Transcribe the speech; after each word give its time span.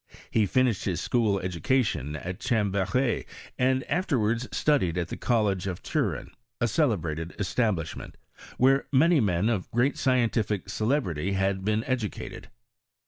He 0.31 0.47
finished 0.47 0.85
his 0.85 0.99
school 0.99 1.39
education 1.41 2.15
at 2.15 2.39
Cham 2.39 2.71
bery, 2.71 3.23
and 3.59 3.83
afterwards 3.83 4.47
studied 4.51 4.97
at 4.97 5.09
the 5.09 5.15
College 5.15 5.67
of 5.67 5.83
Turin, 5.83 6.31
a 6.59 6.67
celebrated 6.67 7.35
establishment, 7.37 8.17
where 8.57 8.87
many 8.91 9.19
men 9.19 9.47
of 9.47 9.69
great 9.69 9.99
scientific 9.99 10.69
celebrity 10.71 11.33
have 11.33 11.63
been 11.63 11.83
educated. 11.83 12.47